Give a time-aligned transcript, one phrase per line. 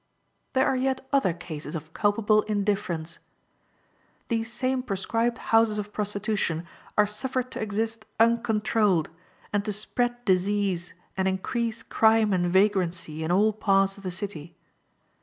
[0.53, 3.19] There are yet other cases of culpable indifference.
[4.29, 6.65] These same proscribed houses of prostitution
[6.97, 9.11] are suffered to exist uncontrolled,
[9.53, 14.55] and to spread disease and increase crime and vagrancy in all parts of the city.